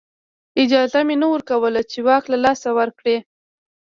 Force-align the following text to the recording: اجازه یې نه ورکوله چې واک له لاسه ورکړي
اجازه 0.63 0.99
یې 1.09 1.15
نه 1.21 1.27
ورکوله 1.33 1.79
چې 1.91 1.99
واک 2.07 2.23
له 2.31 2.37
لاسه 2.45 2.69
ورکړي 2.79 3.17